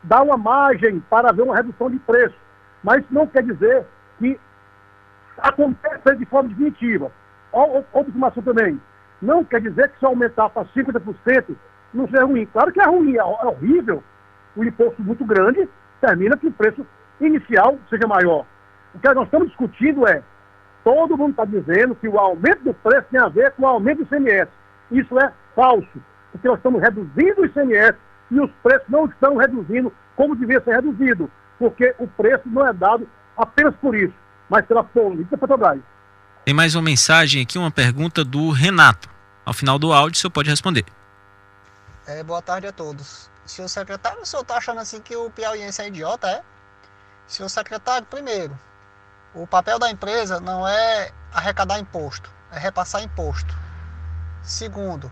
dá 0.02 0.24
uma 0.24 0.38
margem 0.38 1.00
para 1.12 1.30
haver 1.30 1.44
uma 1.44 1.58
redução 1.58 1.92
de 1.92 2.00
preço. 2.00 2.36
Mas 2.82 3.04
isso 3.04 3.14
não 3.14 3.28
quer 3.28 3.44
dizer 3.44 3.86
que 4.18 4.40
aconteça 5.38 6.16
de 6.16 6.25
forma 6.25 6.50
definitiva. 6.50 7.12
Outra 7.56 8.10
informação 8.10 8.44
também. 8.44 8.80
Não 9.22 9.44
quer 9.46 9.62
dizer 9.62 9.90
que 9.90 10.00
se 10.00 10.06
aumentar 10.06 10.50
para 10.50 10.66
50% 10.66 11.56
não 11.94 12.06
seja 12.08 12.26
ruim. 12.26 12.46
Claro 12.48 12.72
que 12.72 12.82
é 12.82 12.86
ruim, 12.86 13.16
é, 13.16 13.20
é 13.20 13.24
horrível. 13.24 14.04
O 14.56 14.64
imposto 14.64 15.02
muito 15.02 15.24
grande 15.24 15.68
termina 16.02 16.38
que 16.38 16.48
o 16.48 16.52
preço 16.52 16.86
inicial 17.22 17.78
seja 17.90 18.06
maior. 18.08 18.46
O 18.94 19.00
que 19.00 19.14
nós 19.14 19.26
estamos 19.26 19.48
discutindo 19.48 20.08
é 20.08 20.22
todo 20.84 21.18
mundo 21.18 21.32
está 21.32 21.46
dizendo 21.46 21.96
que 21.96 22.08
o 22.08 22.20
aumento 22.20 22.64
do 22.64 22.74
preço 22.74 23.08
tem 23.10 23.20
a 23.20 23.30
ver 23.30 23.52
com 23.54 23.64
o 23.64 23.68
aumento 23.68 24.00
do 24.00 24.04
ICMS. 24.04 24.52
Isso 24.92 25.18
é 25.20 25.32
falso, 25.56 26.02
porque 26.32 26.48
nós 26.48 26.58
estamos 26.58 26.82
reduzindo 26.82 27.42
o 27.42 27.46
ICMS 27.46 27.98
e 28.32 28.40
os 28.40 28.52
preços 28.62 28.88
não 28.90 29.06
estão 29.06 29.38
reduzindo 29.38 29.92
como 30.16 30.36
devia 30.36 30.62
ser 30.62 30.76
reduzido, 30.76 31.30
porque 31.58 31.96
o 32.00 32.08
preço 32.08 32.44
não 32.48 32.68
é 32.68 32.74
dado 32.74 33.08
apenas 33.38 33.76
por 33.78 33.96
isso, 33.96 34.14
mas 34.50 34.66
pela 34.66 34.84
política 34.84 35.38
Petrobras. 35.38 35.80
Tem 36.46 36.54
mais 36.54 36.75
uma 36.75 36.84
mensagem 36.84 37.42
aqui, 37.42 37.58
uma 37.58 37.72
pergunta 37.72 38.24
do 38.24 38.52
Renato. 38.52 39.10
Ao 39.44 39.52
final 39.52 39.80
do 39.80 39.92
áudio, 39.92 40.16
o 40.16 40.22
senhor 40.22 40.30
pode 40.30 40.48
responder. 40.48 40.86
É, 42.06 42.22
boa 42.22 42.40
tarde 42.40 42.68
a 42.68 42.72
todos. 42.72 43.32
Senhor 43.48 43.68
secretário, 43.68 44.22
o 44.22 44.25
senhor 44.28 44.44
está 44.44 44.58
achando 44.58 44.80
assim 44.80 45.02
que 45.02 45.16
o 45.16 45.32
piauiense 45.32 45.82
é 45.82 45.88
idiota, 45.88 46.30
é? 46.30 46.44
Senhor 47.25 47.50
secretário, 47.50 48.06
primeiro, 48.06 48.56
o 49.34 49.48
papel 49.48 49.80
da 49.80 49.90
empresa 49.90 50.40
não 50.40 50.68
é 50.68 51.12
arrecadar 51.34 51.80
imposto, 51.80 52.30
é 52.52 52.60
repassar 52.60 53.02
imposto. 53.02 53.58
Segundo, 54.44 55.12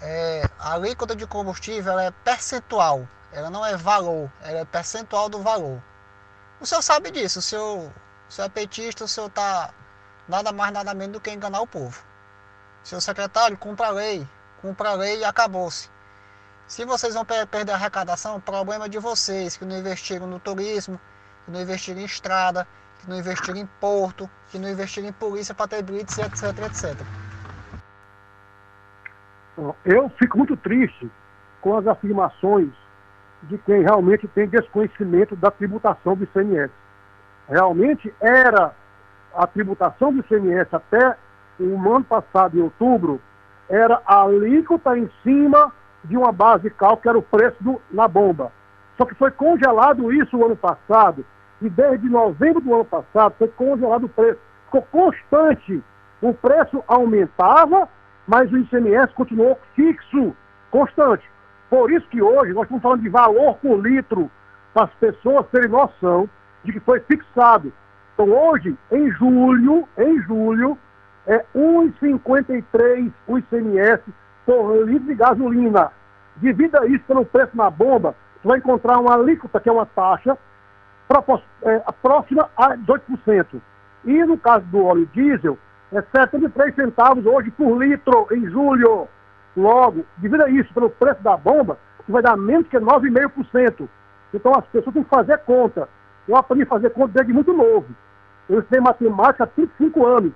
é, 0.00 0.48
a 0.56 0.74
alíquota 0.74 1.16
de 1.16 1.26
combustível 1.26 1.98
é 1.98 2.12
percentual, 2.12 3.08
ela 3.32 3.50
não 3.50 3.66
é 3.66 3.76
valor, 3.76 4.30
ela 4.40 4.60
é 4.60 4.64
percentual 4.64 5.28
do 5.28 5.42
valor. 5.42 5.82
O 6.60 6.66
senhor 6.66 6.82
sabe 6.82 7.10
disso, 7.10 7.40
o 7.40 7.42
senhor, 7.42 7.90
o 8.28 8.32
senhor 8.32 8.46
é 8.46 8.48
petista, 8.48 9.02
o 9.02 9.08
senhor 9.08 9.26
está 9.26 9.74
nada 10.30 10.52
mais 10.52 10.72
nada 10.72 10.94
menos 10.94 11.14
do 11.14 11.20
que 11.20 11.30
enganar 11.30 11.60
o 11.60 11.66
povo. 11.66 12.02
Senhor 12.82 13.00
secretário, 13.00 13.58
cumpra 13.58 13.88
a 13.88 13.90
lei, 13.90 14.26
cumpra 14.62 14.90
a 14.90 14.94
lei 14.94 15.18
e 15.18 15.24
acabou-se. 15.24 15.90
Se 16.66 16.84
vocês 16.84 17.14
vão 17.14 17.24
perder 17.24 17.72
a 17.72 17.74
arrecadação, 17.74 18.36
o 18.36 18.40
problema 18.40 18.86
é 18.86 18.88
de 18.88 18.98
vocês 18.98 19.56
que 19.56 19.64
não 19.64 19.76
investiram 19.76 20.26
no 20.26 20.38
turismo, 20.38 20.98
que 21.44 21.50
não 21.50 21.60
investiram 21.60 22.00
em 22.00 22.04
estrada, 22.04 22.66
que 23.00 23.10
não 23.10 23.18
investiram 23.18 23.58
em 23.58 23.66
porto, 23.80 24.30
que 24.50 24.58
não 24.58 24.68
investiram 24.68 25.08
em 25.08 25.12
polícia 25.12 25.54
para 25.54 25.66
ter 25.66 25.82
blitz, 25.82 26.16
etc, 26.16 26.42
etc. 26.66 26.96
Eu 29.84 30.10
fico 30.18 30.38
muito 30.38 30.56
triste 30.56 31.10
com 31.60 31.76
as 31.76 31.86
afirmações 31.86 32.70
de 33.42 33.58
quem 33.58 33.82
realmente 33.82 34.28
tem 34.28 34.48
desconhecimento 34.48 35.34
da 35.34 35.50
tributação 35.50 36.14
do 36.14 36.24
ICMS. 36.24 36.72
Realmente 37.48 38.14
era 38.20 38.74
a 39.34 39.46
tributação 39.46 40.12
do 40.12 40.20
ICMS 40.20 40.68
até 40.74 41.16
o 41.58 41.94
ano 41.94 42.04
passado, 42.04 42.58
em 42.58 42.62
outubro, 42.62 43.20
era 43.68 44.00
a 44.06 44.22
alíquota 44.22 44.96
em 44.98 45.10
cima 45.22 45.72
de 46.04 46.16
uma 46.16 46.32
base 46.32 46.64
de 46.64 46.70
cálculo, 46.70 47.02
que 47.02 47.08
era 47.08 47.18
o 47.18 47.22
preço 47.22 47.56
do, 47.62 47.80
na 47.90 48.08
bomba. 48.08 48.50
Só 48.96 49.04
que 49.04 49.14
foi 49.14 49.30
congelado 49.30 50.12
isso 50.12 50.36
o 50.36 50.44
ano 50.44 50.56
passado, 50.56 51.24
e 51.60 51.68
desde 51.68 52.08
novembro 52.08 52.60
do 52.60 52.74
ano 52.74 52.84
passado 52.84 53.34
foi 53.38 53.48
congelado 53.48 54.04
o 54.04 54.08
preço. 54.08 54.38
Ficou 54.66 54.82
constante. 54.82 55.82
O 56.22 56.32
preço 56.34 56.82
aumentava, 56.86 57.88
mas 58.26 58.50
o 58.50 58.58
ICMS 58.58 59.12
continuou 59.14 59.58
fixo, 59.74 60.34
constante. 60.70 61.24
Por 61.68 61.90
isso 61.90 62.06
que 62.08 62.20
hoje 62.20 62.52
nós 62.52 62.64
estamos 62.64 62.82
falando 62.82 63.02
de 63.02 63.08
valor 63.08 63.56
por 63.56 63.78
litro, 63.80 64.30
para 64.72 64.84
as 64.84 64.94
pessoas 64.94 65.46
terem 65.48 65.68
noção 65.68 66.28
de 66.64 66.72
que 66.72 66.80
foi 66.80 67.00
fixado. 67.00 67.72
Então 68.20 68.38
hoje, 68.38 68.76
em 68.92 69.10
julho, 69.12 69.88
em 69.96 70.20
julho, 70.24 70.76
é 71.26 71.42
1,53 71.56 73.10
o 73.26 73.38
ICMS 73.38 74.02
por 74.44 74.86
litro 74.86 75.06
de 75.06 75.14
gasolina. 75.14 75.90
Divida 76.36 76.86
isso 76.86 77.02
pelo 77.04 77.24
preço 77.24 77.56
na 77.56 77.70
bomba, 77.70 78.14
você 78.34 78.48
vai 78.48 78.58
encontrar 78.58 78.98
uma 78.98 79.14
alíquota, 79.14 79.58
que 79.58 79.70
é 79.70 79.72
uma 79.72 79.86
taxa 79.86 80.36
é, 81.62 81.82
próxima 82.02 82.50
a 82.54 82.76
18%. 82.76 83.58
E 84.04 84.24
no 84.24 84.36
caso 84.36 84.66
do 84.66 84.84
óleo 84.84 85.08
diesel, 85.14 85.58
é 85.90 86.02
73 86.14 86.74
centavos 86.74 87.24
hoje 87.24 87.50
por 87.52 87.82
litro 87.82 88.28
em 88.32 88.50
julho. 88.50 89.08
Logo, 89.56 90.04
divida 90.18 90.46
isso 90.50 90.74
pelo 90.74 90.90
preço 90.90 91.22
da 91.22 91.38
bomba, 91.38 91.78
que 92.04 92.12
vai 92.12 92.20
dar 92.20 92.36
menos 92.36 92.68
que 92.68 92.76
9,5%. 92.76 93.88
Então 94.34 94.52
as 94.54 94.66
pessoas 94.66 94.92
têm 94.92 95.04
que 95.04 95.08
fazer 95.08 95.38
conta. 95.38 95.88
Eu 96.28 96.36
aprendi 96.36 96.64
a 96.64 96.66
fazer 96.66 96.90
conta 96.90 97.14
desde 97.14 97.32
muito 97.32 97.54
novo. 97.54 97.86
Eu 98.50 98.58
estudei 98.58 98.80
matemática 98.80 99.44
há 99.44 99.46
35 99.46 100.06
anos, 100.06 100.32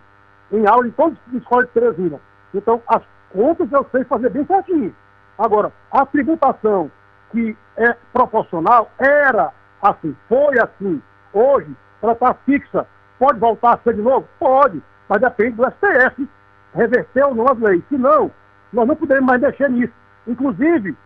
em 0.53 0.65
aula 0.69 0.87
em 0.87 0.93
todas 0.93 1.19
as 1.27 1.35
escolas 1.35 1.67
de 1.67 1.73
Teresina. 1.73 2.21
Então, 2.55 2.81
as 2.87 3.03
contas 3.31 3.71
eu 3.73 3.85
sei 3.91 4.05
fazer 4.05 4.31
bem 4.31 4.47
certinho. 4.47 4.95
Agora, 5.37 5.73
a 5.91 6.07
tributação 6.07 6.89
que 7.33 7.57
é 7.77 7.97
proporcional 8.13 8.89
era 8.99 9.53
assim, 9.83 10.17
foi 10.29 10.55
assim. 10.61 11.03
Hoje, 11.33 11.77
ela 12.01 12.13
está 12.13 12.33
fixa. 12.47 12.87
Pode 13.19 13.41
voltar 13.41 13.75
a 13.75 13.79
ser 13.79 13.95
de 13.95 14.03
novo? 14.03 14.29
Pode, 14.39 14.81
mas 15.09 15.21
depende 15.21 15.57
do 15.57 15.65
STF 15.65 16.29
reverter 16.73 17.25
ou 17.25 17.35
não 17.35 17.49
as 17.49 17.59
leis. 17.59 17.83
Se 17.89 17.99
não, 17.99 18.31
nós 18.73 18.87
não 18.87 18.95
podemos 18.95 19.25
mais 19.25 19.41
mexer 19.41 19.69
nisso. 19.71 19.93
Inclusive, 20.27 20.97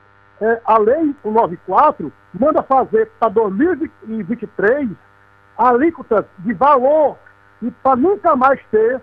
é, 0.43 0.61
a 0.67 0.79
lei 0.79 1.15
194 1.23 2.13
manda 2.39 2.63
fazer 2.63 3.11
para 3.19 3.31
2023 3.31 4.91
alíquotas 5.59 6.25
de 6.39 6.53
valor 6.55 7.19
e 7.61 7.71
para 7.71 7.97
nunca 7.97 8.37
mais 8.37 8.61
ter 8.71 9.03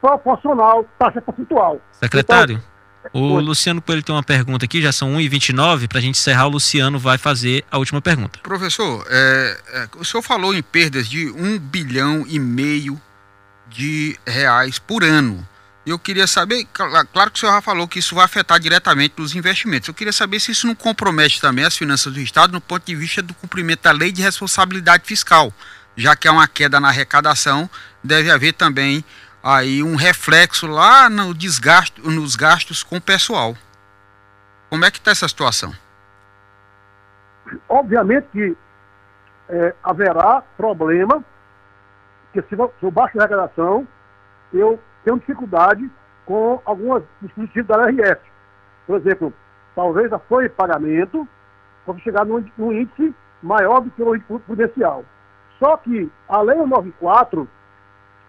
proporcional 0.00 0.86
taxa 0.98 1.20
percentual. 1.20 1.80
Secretário, 1.92 2.54
então, 2.54 2.76
o 3.12 3.40
Luciano 3.40 3.80
Coelho 3.82 4.02
tem 4.02 4.14
uma 4.14 4.22
pergunta 4.22 4.64
aqui, 4.64 4.80
já 4.80 4.92
são 4.92 5.14
1h29, 5.14 5.88
para 5.88 5.98
a 5.98 6.00
gente 6.00 6.18
encerrar, 6.18 6.46
o 6.46 6.50
Luciano 6.50 6.98
vai 6.98 7.18
fazer 7.18 7.64
a 7.70 7.78
última 7.78 8.00
pergunta. 8.00 8.38
Professor, 8.42 9.04
é, 9.08 9.60
é, 9.72 9.88
o 9.96 10.04
senhor 10.04 10.22
falou 10.22 10.54
em 10.54 10.62
perdas 10.62 11.08
de 11.08 11.30
1 11.30 11.58
bilhão 11.58 12.24
e 12.26 12.38
meio 12.38 13.00
de 13.68 14.16
reais 14.26 14.78
por 14.78 15.02
ano. 15.02 15.46
Eu 15.84 16.00
queria 16.00 16.26
saber, 16.26 16.66
claro 16.72 17.30
que 17.30 17.36
o 17.36 17.40
senhor 17.40 17.52
já 17.52 17.62
falou 17.62 17.86
que 17.86 18.00
isso 18.00 18.16
vai 18.16 18.24
afetar 18.24 18.58
diretamente 18.58 19.22
os 19.22 19.36
investimentos. 19.36 19.86
Eu 19.86 19.94
queria 19.94 20.12
saber 20.12 20.40
se 20.40 20.50
isso 20.50 20.66
não 20.66 20.74
compromete 20.74 21.40
também 21.40 21.64
as 21.64 21.76
finanças 21.76 22.12
do 22.12 22.18
Estado 22.18 22.52
no 22.52 22.60
ponto 22.60 22.84
de 22.84 22.96
vista 22.96 23.22
do 23.22 23.32
cumprimento 23.34 23.82
da 23.82 23.92
lei 23.92 24.10
de 24.10 24.20
responsabilidade 24.20 25.04
fiscal, 25.06 25.52
já 25.96 26.14
que 26.14 26.28
há 26.28 26.32
uma 26.32 26.46
queda 26.46 26.78
na 26.78 26.88
arrecadação, 26.88 27.68
deve 28.02 28.30
haver 28.30 28.52
também 28.52 29.04
aí 29.42 29.82
um 29.82 29.96
reflexo 29.96 30.66
lá 30.66 31.08
no 31.08 31.32
desgaste, 31.32 32.00
nos 32.00 32.36
gastos 32.36 32.82
com 32.82 32.96
o 32.96 33.00
pessoal. 33.00 33.54
Como 34.68 34.84
é 34.84 34.90
que 34.90 34.98
está 34.98 35.12
essa 35.12 35.28
situação? 35.28 35.72
Obviamente 37.68 38.26
que 38.32 38.56
é, 39.48 39.74
haverá 39.82 40.42
problema, 40.56 41.24
que 42.32 42.42
se 42.42 42.56
eu 42.82 42.90
baixo 42.90 43.18
a 43.18 43.22
arrecadação, 43.22 43.86
eu 44.52 44.80
tenho 45.04 45.18
dificuldade 45.18 45.88
com 46.24 46.60
alguns 46.64 47.04
dispositivos 47.22 47.68
da 47.68 47.76
LRF. 47.76 48.20
Por 48.86 48.98
exemplo, 48.98 49.32
talvez 49.74 50.12
a 50.12 50.18
folha 50.18 50.48
de 50.48 50.54
pagamento 50.54 51.26
possa 51.84 52.00
chegar 52.00 52.26
num, 52.26 52.44
num 52.58 52.72
índice 52.72 53.14
maior 53.40 53.80
do 53.80 53.90
que 53.90 54.02
o 54.02 54.16
índice 54.16 54.38
prudencial. 54.40 55.04
Só 55.58 55.76
que 55.78 56.10
a 56.28 56.40
Lei 56.42 56.56
94, 56.56 57.48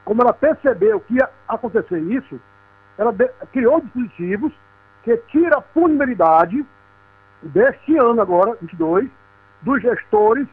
como 0.05 0.21
ela 0.21 0.33
percebeu 0.33 0.99
que 1.01 1.15
ia 1.15 1.29
acontecer 1.47 1.99
isso, 1.99 2.39
ela 2.97 3.13
criou 3.51 3.81
dispositivos 3.81 4.53
que 5.03 5.17
tira 5.29 5.57
a 5.57 5.61
punibilidade 5.61 6.65
deste 7.41 7.97
ano 7.97 8.21
agora, 8.21 8.57
22, 8.61 9.09
dos 9.61 9.81
gestores 9.81 10.47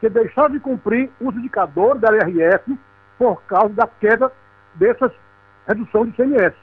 que 0.00 0.08
deixaram 0.08 0.52
de 0.52 0.60
cumprir 0.60 1.10
os 1.20 1.34
indicadores 1.34 2.00
da 2.00 2.08
LRF 2.08 2.78
por 3.18 3.42
causa 3.42 3.72
da 3.74 3.86
queda 3.86 4.32
dessas 4.74 5.12
redução 5.66 6.04
de 6.04 6.10
ICMS. 6.10 6.56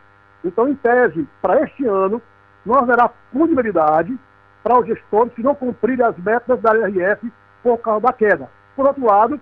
Então, 0.44 0.68
em 0.68 0.76
tese, 0.76 1.28
para 1.42 1.62
este 1.62 1.86
ano, 1.86 2.22
não 2.66 2.76
haverá 2.76 3.10
punibilidade 3.32 4.18
para 4.64 4.80
os 4.80 4.86
gestores 4.86 5.34
que 5.34 5.42
não 5.42 5.56
cumprirem 5.56 6.06
as 6.06 6.18
metas 6.18 6.60
da 6.62 6.72
LRF 6.72 7.32
por 7.64 7.78
causa 7.80 8.02
da 8.02 8.14
queda. 8.14 8.50
Por 8.76 8.86
outro 8.86 9.06
lado, 9.06 9.40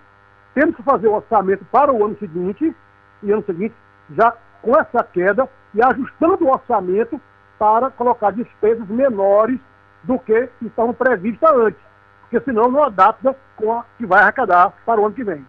temos 0.54 0.76
que 0.76 0.84
fazer 0.84 1.08
o 1.08 1.16
orçamento 1.16 1.66
para 1.66 1.92
o 1.92 2.06
ano 2.06 2.18
seguinte, 2.20 2.76
e 3.24 3.32
ano 3.32 3.44
seguinte, 3.46 3.76
já 4.16 4.34
com 4.62 4.78
essa 4.78 5.04
queda, 5.04 5.48
e 5.74 5.82
ajustando 5.82 6.46
o 6.46 6.52
orçamento 6.52 7.20
para 7.58 7.90
colocar 7.92 8.32
despesas 8.32 8.88
menores 8.88 9.60
do 10.04 10.18
que 10.20 10.50
estavam 10.62 10.94
previstas 10.94 11.50
antes. 11.56 11.82
Porque 12.22 12.40
senão 12.42 12.72
não 12.72 12.84
adapta 12.84 13.36
com 13.56 13.74
a 13.74 13.86
que 13.98 14.06
vai 14.06 14.22
arrecadar 14.22 14.72
para 14.86 15.02
o 15.02 15.06
ano 15.06 15.16
que 15.16 15.24
vem. 15.24 15.46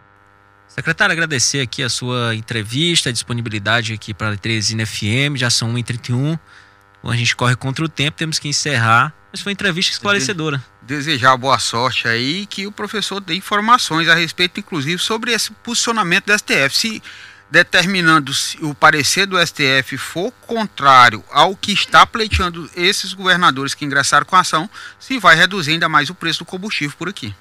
Secretário, 0.67 1.13
agradecer 1.13 1.61
aqui 1.61 1.83
a 1.83 1.89
sua 1.89 2.33
entrevista, 2.33 3.09
a 3.09 3.11
disponibilidade 3.11 3.93
aqui 3.93 4.13
para 4.13 4.31
a 4.31 4.37
Teresina 4.37 4.85
FM, 4.85 5.35
já 5.35 5.49
são 5.49 5.73
1h31. 5.73 6.39
A 7.03 7.15
gente 7.15 7.35
corre 7.35 7.55
contra 7.55 7.83
o 7.83 7.89
tempo, 7.89 8.17
temos 8.17 8.37
que 8.37 8.47
encerrar. 8.47 9.13
Mas 9.31 9.41
foi 9.41 9.51
uma 9.51 9.53
entrevista 9.53 9.91
esclarecedora. 9.93 10.61
Desejar 10.81 11.35
boa 11.37 11.57
sorte 11.57 12.07
aí 12.07 12.45
que 12.45 12.67
o 12.67 12.71
professor 12.71 13.19
dê 13.19 13.33
informações 13.35 14.07
a 14.07 14.15
respeito, 14.15 14.59
inclusive, 14.59 15.01
sobre 15.01 15.31
esse 15.31 15.51
posicionamento 15.51 16.25
do 16.25 16.37
STF. 16.37 16.69
Se 16.75 17.03
determinando 17.49 18.33
se 18.33 18.63
o 18.63 18.73
parecer 18.73 19.25
do 19.25 19.37
STF 19.37 19.97
for 19.97 20.31
contrário 20.47 21.23
ao 21.31 21.55
que 21.55 21.73
está 21.73 22.05
pleiteando 22.05 22.69
esses 22.75 23.13
governadores 23.13 23.73
que 23.73 23.83
ingressaram 23.83 24.25
com 24.25 24.35
a 24.35 24.39
ação, 24.39 24.69
se 24.99 25.17
vai 25.17 25.35
reduzir 25.35 25.73
ainda 25.73 25.89
mais 25.89 26.09
o 26.09 26.15
preço 26.15 26.39
do 26.39 26.45
combustível 26.45 26.95
por 26.97 27.09
aqui. 27.09 27.35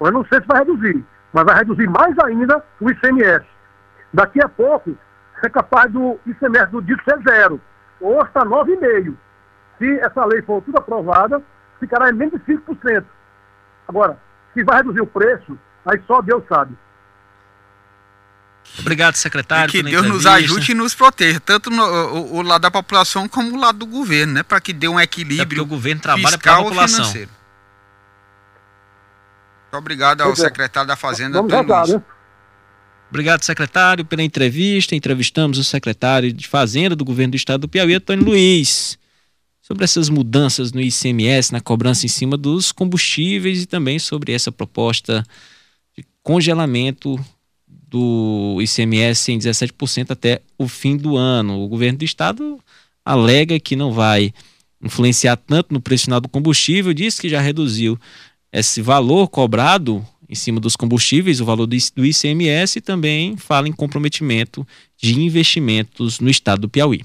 Eu 0.00 0.10
não 0.10 0.24
sei 0.26 0.40
se 0.40 0.46
vai 0.46 0.58
reduzir 0.58 1.04
mas 1.32 1.44
vai 1.44 1.56
reduzir 1.56 1.88
mais 1.88 2.16
ainda 2.18 2.62
o 2.80 2.90
ICMS. 2.90 3.44
Daqui 4.12 4.42
a 4.42 4.48
pouco, 4.48 4.96
é 5.42 5.48
capaz 5.48 5.90
do 5.90 6.20
ICMS 6.26 6.70
do 6.70 6.82
dito 6.82 7.02
ser 7.04 7.18
zero. 7.22 7.60
Hoje 8.02 8.28
está 8.28 8.44
9,5%. 8.44 9.14
Se 9.78 9.98
essa 10.00 10.24
lei 10.24 10.42
for 10.42 10.60
tudo 10.62 10.78
aprovada, 10.78 11.40
ficará 11.78 12.10
em 12.10 12.12
menos 12.12 12.40
de 12.44 12.54
5%. 12.54 13.04
Agora, 13.88 14.18
se 14.52 14.62
vai 14.64 14.78
reduzir 14.78 15.00
o 15.00 15.06
preço, 15.06 15.58
aí 15.86 16.00
só 16.06 16.20
Deus 16.20 16.42
sabe. 16.48 16.76
Obrigado, 18.78 19.16
secretário. 19.16 19.68
E 19.68 19.72
que 19.72 19.82
Deus 19.82 20.06
nos 20.06 20.26
ajude 20.26 20.72
e 20.72 20.74
nos 20.74 20.94
proteja, 20.94 21.40
tanto 21.40 21.70
no, 21.70 21.82
o, 21.82 22.36
o, 22.36 22.42
lado 22.42 22.62
da 22.62 22.70
população 22.70 23.28
como 23.28 23.56
o 23.56 23.60
lado 23.60 23.78
do 23.78 23.86
governo, 23.86 24.34
né? 24.34 24.42
Para 24.42 24.60
que 24.60 24.72
dê 24.72 24.88
um 24.88 25.00
equilíbrio. 25.00 25.60
É 25.60 25.62
o 25.62 25.66
governo 25.66 26.00
trabalha 26.00 26.38
para 26.38 26.54
a 26.54 26.62
população. 26.62 27.04
Financeiro. 27.04 27.30
Muito 29.62 29.78
obrigado 29.78 30.20
ao 30.22 30.32
é. 30.32 30.36
secretário 30.36 30.88
da 30.88 30.96
Fazenda, 30.96 31.38
Vamos 31.38 31.52
Antônio 31.52 31.98
né? 31.98 32.02
Obrigado, 33.12 33.42
secretário, 33.42 34.06
pela 34.06 34.22
entrevista. 34.22 34.96
Entrevistamos 34.96 35.58
o 35.58 35.64
secretário 35.64 36.32
de 36.32 36.48
Fazenda 36.48 36.96
do 36.96 37.04
governo 37.04 37.32
do 37.32 37.36
estado 37.36 37.60
do 37.60 37.68
Piauí, 37.68 37.92
Antônio 37.92 38.24
Luiz, 38.24 38.98
sobre 39.60 39.84
essas 39.84 40.08
mudanças 40.08 40.72
no 40.72 40.80
ICMS, 40.80 41.52
na 41.52 41.60
cobrança 41.60 42.06
em 42.06 42.08
cima 42.08 42.38
dos 42.38 42.72
combustíveis 42.72 43.64
e 43.64 43.66
também 43.66 43.98
sobre 43.98 44.32
essa 44.32 44.50
proposta 44.50 45.22
de 45.94 46.06
congelamento 46.22 47.22
do 47.68 48.56
ICMS 48.62 49.30
em 49.30 49.38
17% 49.38 50.10
até 50.10 50.40
o 50.56 50.66
fim 50.66 50.96
do 50.96 51.14
ano. 51.14 51.60
O 51.60 51.68
governo 51.68 51.98
do 51.98 52.06
estado 52.06 52.58
alega 53.04 53.60
que 53.60 53.76
não 53.76 53.92
vai 53.92 54.32
influenciar 54.82 55.36
tanto 55.36 55.74
no 55.74 55.82
preço 55.82 56.04
final 56.04 56.18
do 56.18 56.30
combustível, 56.30 56.94
diz 56.94 57.20
que 57.20 57.28
já 57.28 57.42
reduziu 57.42 58.00
esse 58.50 58.80
valor 58.80 59.28
cobrado 59.28 60.02
em 60.32 60.34
cima 60.34 60.58
dos 60.58 60.76
combustíveis, 60.76 61.42
o 61.42 61.44
valor 61.44 61.66
do 61.66 62.06
ICMS, 62.06 62.78
e 62.78 62.80
também 62.80 63.36
fala 63.36 63.68
em 63.68 63.72
comprometimento 63.72 64.66
de 64.96 65.20
investimentos 65.20 66.20
no 66.20 66.30
estado 66.30 66.62
do 66.62 66.68
Piauí. 66.70 67.04